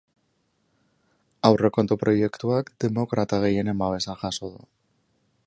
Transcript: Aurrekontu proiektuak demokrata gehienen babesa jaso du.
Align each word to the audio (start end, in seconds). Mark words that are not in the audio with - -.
Aurrekontu 1.49 1.99
proiektuak 2.05 2.73
demokrata 2.85 3.41
gehienen 3.45 3.85
babesa 3.85 4.19
jaso 4.25 4.53
du. 4.57 4.67